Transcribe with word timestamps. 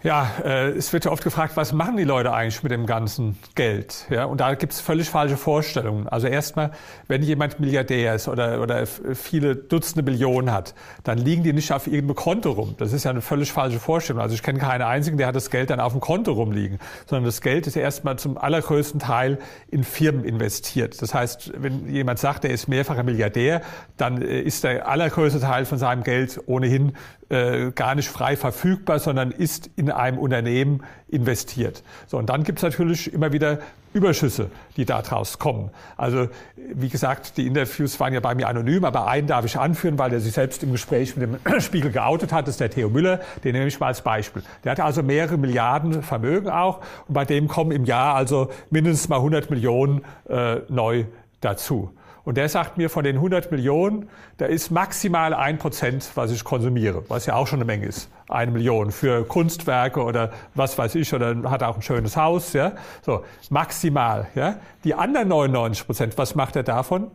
Ja, 0.00 0.28
äh, 0.42 0.70
es 0.70 0.92
wird 0.92 1.04
ja 1.04 1.12
oft 1.12 1.22
gefragt, 1.22 1.56
was 1.56 1.72
machen 1.72 1.96
die 1.98 2.04
Leute 2.04 2.32
eigentlich 2.32 2.62
mit 2.62 2.72
dem 2.72 2.86
ganzen 2.86 3.38
Geld? 3.54 4.06
Ja, 4.10 4.24
und 4.24 4.40
da 4.40 4.54
gibt 4.54 4.72
es 4.72 4.80
völlig 4.80 5.08
falsche 5.08 5.36
Vorstellungen. 5.36 6.08
Also 6.08 6.26
erstmal, 6.26 6.72
wenn 7.08 7.22
jemand 7.22 7.60
Milliardär 7.60 8.14
ist 8.14 8.26
oder, 8.26 8.62
oder 8.62 8.86
viele 8.86 9.54
Dutzende 9.54 10.02
Millionen 10.02 10.50
hat, 10.50 10.74
dann 11.04 11.18
liegen 11.18 11.44
die 11.44 11.52
nicht 11.52 11.72
auf 11.72 11.86
irgendeinem 11.86 12.16
Konto 12.16 12.52
rum. 12.52 12.74
Das 12.78 12.92
ist 12.94 13.04
ja 13.04 13.10
eine 13.10 13.20
völlig 13.20 13.52
falsche 13.52 13.78
Vorstellung. 13.78 14.22
Also 14.22 14.34
ich 14.34 14.42
kenne 14.42 14.58
keinen 14.58 14.82
einzigen, 14.82 15.18
der 15.18 15.26
hat 15.26 15.36
das 15.36 15.50
Geld 15.50 15.68
dann 15.68 15.78
auf 15.78 15.92
dem 15.92 16.00
Konto 16.00 16.32
rumliegen, 16.32 16.78
sondern 17.06 17.26
das 17.26 17.42
Geld 17.42 17.66
ist 17.66 17.76
erstmal 17.76 18.18
zum 18.18 18.38
allergrößten 18.38 18.98
Teil 18.98 19.38
in 19.70 19.84
Firmen 19.84 20.24
investiert. 20.24 21.00
Das 21.02 21.12
heißt, 21.12 21.52
wenn 21.58 21.88
jemand 21.88 22.18
sagt, 22.18 22.44
er 22.46 22.50
ist 22.50 22.66
mehrfacher 22.66 23.02
Milliardär, 23.02 23.60
dann 23.98 24.22
äh, 24.22 24.40
ist 24.40 24.64
der 24.64 24.88
allergrößte 24.88 25.38
Teil 25.40 25.66
von 25.66 25.78
seinem 25.78 26.02
Geld 26.02 26.40
ohnehin 26.46 26.94
äh, 27.32 27.72
gar 27.72 27.94
nicht 27.94 28.08
frei 28.08 28.36
verfügbar, 28.36 28.98
sondern 28.98 29.30
ist 29.30 29.70
in 29.82 29.90
einem 29.90 30.18
Unternehmen 30.18 30.82
investiert. 31.08 31.82
So, 32.06 32.18
und 32.18 32.28
dann 32.28 32.44
gibt 32.44 32.58
es 32.58 32.62
natürlich 32.62 33.12
immer 33.12 33.32
wieder 33.32 33.58
Überschüsse, 33.92 34.50
die 34.76 34.86
daraus 34.86 35.38
kommen. 35.38 35.70
Also 35.96 36.28
wie 36.56 36.88
gesagt, 36.88 37.36
die 37.36 37.46
Interviews 37.46 38.00
waren 38.00 38.14
ja 38.14 38.20
bei 38.20 38.34
mir 38.34 38.48
anonym, 38.48 38.84
aber 38.84 39.06
einen 39.06 39.26
darf 39.26 39.44
ich 39.44 39.58
anführen, 39.58 39.98
weil 39.98 40.12
er 40.12 40.20
sich 40.20 40.32
selbst 40.32 40.62
im 40.62 40.72
Gespräch 40.72 41.16
mit 41.16 41.28
dem 41.28 41.60
Spiegel 41.60 41.90
geoutet 41.90 42.32
hat, 42.32 42.46
das 42.46 42.54
ist 42.54 42.60
der 42.60 42.70
Theo 42.70 42.88
Müller, 42.88 43.20
den 43.44 43.52
nehme 43.52 43.66
ich 43.66 43.78
mal 43.80 43.88
als 43.88 44.00
Beispiel. 44.00 44.42
Der 44.64 44.72
hat 44.72 44.80
also 44.80 45.02
mehrere 45.02 45.36
Milliarden 45.36 46.02
Vermögen 46.02 46.48
auch 46.48 46.80
und 47.06 47.14
bei 47.14 47.24
dem 47.24 47.48
kommen 47.48 47.72
im 47.72 47.84
Jahr 47.84 48.14
also 48.14 48.50
mindestens 48.70 49.08
mal 49.08 49.16
100 49.16 49.50
Millionen 49.50 50.02
äh, 50.28 50.60
neu 50.68 51.04
dazu. 51.40 51.90
Und 52.24 52.36
der 52.36 52.48
sagt 52.48 52.78
mir, 52.78 52.88
von 52.88 53.04
den 53.04 53.16
100 53.16 53.50
Millionen, 53.50 54.08
da 54.36 54.46
ist 54.46 54.70
maximal 54.70 55.34
ein 55.34 55.58
Prozent, 55.58 56.10
was 56.14 56.30
ich 56.30 56.44
konsumiere, 56.44 57.04
was 57.08 57.26
ja 57.26 57.34
auch 57.34 57.46
schon 57.46 57.58
eine 57.58 57.64
Menge 57.64 57.86
ist. 57.86 58.08
Eine 58.28 58.52
Million 58.52 58.92
für 58.92 59.24
Kunstwerke 59.24 60.02
oder 60.02 60.30
was 60.54 60.78
weiß 60.78 60.94
ich, 60.94 61.12
oder 61.12 61.50
hat 61.50 61.62
auch 61.62 61.76
ein 61.76 61.82
schönes 61.82 62.16
Haus, 62.16 62.52
ja. 62.52 62.72
So, 63.02 63.24
maximal, 63.50 64.28
ja. 64.34 64.56
Die 64.84 64.94
anderen 64.94 65.28
99 65.28 65.86
Prozent, 65.86 66.18
was 66.18 66.34
macht 66.34 66.54
er 66.54 66.62
davon? 66.62 67.10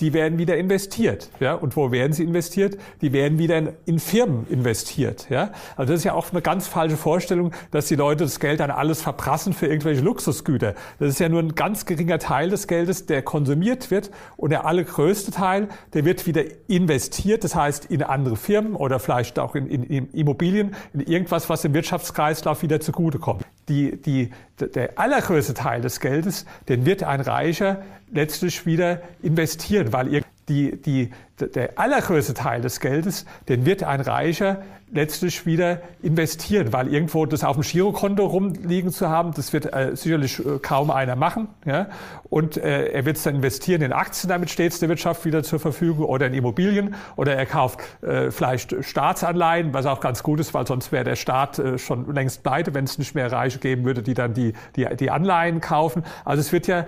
Die 0.00 0.12
werden 0.12 0.38
wieder 0.38 0.56
investiert. 0.56 1.30
Ja? 1.40 1.54
Und 1.54 1.76
wo 1.76 1.92
werden 1.92 2.12
sie 2.12 2.24
investiert? 2.24 2.76
Die 3.00 3.12
werden 3.12 3.38
wieder 3.38 3.58
in, 3.58 3.68
in, 3.84 3.98
Firmen 3.98 4.46
investiert. 4.48 5.28
Ja? 5.30 5.52
Also 5.76 5.92
das 5.92 6.00
ist 6.00 6.04
ja 6.04 6.14
auch 6.14 6.30
eine 6.32 6.42
ganz 6.42 6.66
falsche 6.66 6.96
Vorstellung, 6.96 7.52
dass 7.70 7.86
die 7.86 7.94
Leute 7.94 8.24
das 8.24 8.40
Geld 8.40 8.60
dann 8.60 8.70
alles 8.70 9.00
verprassen 9.00 9.52
für 9.52 9.66
irgendwelche 9.66 10.02
Luxusgüter. 10.02 10.74
Das 10.98 11.08
ist 11.08 11.20
ja 11.20 11.28
nur 11.28 11.40
ein 11.40 11.54
ganz 11.54 11.86
geringer 11.86 12.18
Teil 12.18 12.50
des 12.50 12.66
Geldes, 12.66 13.06
der 13.06 13.22
konsumiert 13.22 13.90
wird. 13.90 14.10
Und 14.36 14.50
der 14.50 14.66
allergrößte 14.66 15.30
Teil, 15.30 15.68
der 15.94 16.04
wird 16.04 16.26
wieder 16.26 16.42
investiert, 16.66 17.44
das 17.44 17.54
heißt 17.54 17.86
in 17.86 18.02
andere 18.02 18.36
Firmen 18.36 18.74
oder 18.74 18.98
vielleicht 18.98 19.38
auch 19.38 19.54
in, 19.54 19.66
in, 19.66 19.84
in 19.84 20.10
Immobilien, 20.10 20.74
in 20.92 21.00
irgendwas, 21.00 21.48
was 21.48 21.62
dem 21.62 21.74
Wirtschaftskreislauf 21.74 22.62
wieder 22.62 22.80
zugutekommt 22.80 23.44
die, 23.72 23.96
die, 24.02 24.30
der 24.74 24.98
allergrößte 24.98 25.54
Teil 25.54 25.80
des 25.80 26.00
Geldes, 26.00 26.44
den 26.68 26.84
wird 26.84 27.02
ein 27.02 27.20
Reicher 27.20 27.82
letztlich 28.12 28.66
wieder 28.66 29.00
investieren, 29.22 29.92
weil 29.92 30.22
die, 30.48 30.80
die, 30.80 31.10
der 31.38 31.78
allergrößte 31.78 32.34
Teil 32.34 32.60
des 32.60 32.80
Geldes, 32.80 33.24
den 33.48 33.64
wird 33.64 33.82
ein 33.82 34.00
Reicher 34.00 34.62
letztlich 34.92 35.46
wieder 35.46 35.80
investieren, 36.02 36.72
weil 36.72 36.92
irgendwo 36.92 37.24
das 37.24 37.44
auf 37.44 37.56
dem 37.56 37.62
Girokonto 37.62 38.26
rumliegen 38.26 38.90
zu 38.92 39.08
haben, 39.08 39.32
das 39.32 39.52
wird 39.52 39.72
äh, 39.72 39.96
sicherlich 39.96 40.38
äh, 40.38 40.58
kaum 40.60 40.90
einer 40.90 41.16
machen. 41.16 41.48
Ja? 41.64 41.88
Und 42.24 42.58
äh, 42.58 42.88
er 42.88 43.06
wird 43.06 43.16
es 43.16 43.22
dann 43.22 43.36
investieren 43.36 43.80
in 43.80 43.92
Aktien, 43.92 44.28
damit 44.28 44.50
steht 44.50 44.72
es 44.72 44.80
der 44.80 44.90
Wirtschaft 44.90 45.24
wieder 45.24 45.42
zur 45.42 45.60
Verfügung, 45.60 46.04
oder 46.04 46.26
in 46.26 46.34
Immobilien, 46.34 46.94
oder 47.16 47.34
er 47.34 47.46
kauft 47.46 47.80
äh, 48.02 48.30
vielleicht 48.30 48.84
Staatsanleihen, 48.84 49.72
was 49.72 49.86
auch 49.86 50.00
ganz 50.00 50.22
gut 50.22 50.40
ist, 50.40 50.52
weil 50.52 50.66
sonst 50.66 50.92
wäre 50.92 51.04
der 51.04 51.16
Staat 51.16 51.58
äh, 51.58 51.78
schon 51.78 52.14
längst 52.14 52.42
pleite, 52.42 52.74
wenn 52.74 52.84
es 52.84 52.98
nicht 52.98 53.14
mehr 53.14 53.32
Reiche 53.32 53.60
geben 53.60 53.84
würde, 53.84 54.02
die 54.02 54.14
dann 54.14 54.34
die, 54.34 54.52
die, 54.76 54.86
die 54.96 55.10
Anleihen 55.10 55.62
kaufen. 55.62 56.04
Also 56.26 56.42
es 56.42 56.52
wird 56.52 56.66
ja 56.66 56.84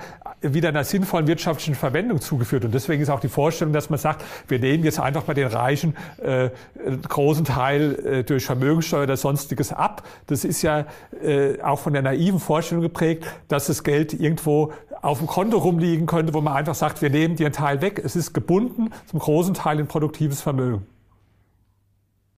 wieder 0.52 0.68
einer 0.68 0.84
sinnvollen 0.84 1.26
wirtschaftlichen 1.26 1.74
Verwendung 1.74 2.20
zugeführt. 2.20 2.64
Und 2.64 2.74
deswegen 2.74 3.02
ist 3.02 3.08
auch 3.08 3.20
die 3.20 3.28
Vorstellung, 3.28 3.72
dass 3.72 3.88
man 3.88 3.98
sagt, 3.98 4.24
wir 4.48 4.58
nehmen 4.58 4.84
jetzt 4.84 5.00
einfach 5.00 5.22
bei 5.22 5.34
den 5.34 5.46
Reichen 5.46 5.96
äh, 6.22 6.50
einen 6.84 7.02
großen 7.02 7.44
Teil 7.44 7.94
äh, 8.04 8.24
durch 8.24 8.44
Vermögensteuer 8.44 9.04
oder 9.04 9.16
sonstiges 9.16 9.72
ab. 9.72 10.06
Das 10.26 10.44
ist 10.44 10.62
ja 10.62 10.86
äh, 11.22 11.60
auch 11.62 11.78
von 11.78 11.92
der 11.92 12.02
naiven 12.02 12.40
Vorstellung 12.40 12.82
geprägt, 12.82 13.24
dass 13.48 13.66
das 13.68 13.84
Geld 13.84 14.12
irgendwo 14.12 14.72
auf 15.00 15.18
dem 15.18 15.26
Konto 15.26 15.58
rumliegen 15.58 16.06
könnte, 16.06 16.34
wo 16.34 16.40
man 16.40 16.54
einfach 16.54 16.74
sagt, 16.74 17.02
wir 17.02 17.10
nehmen 17.10 17.36
dir 17.36 17.46
einen 17.46 17.54
Teil 17.54 17.80
weg. 17.80 18.00
Es 18.02 18.16
ist 18.16 18.32
gebunden 18.32 18.90
zum 19.06 19.18
großen 19.20 19.54
Teil 19.54 19.78
in 19.78 19.86
produktives 19.86 20.40
Vermögen. 20.40 20.86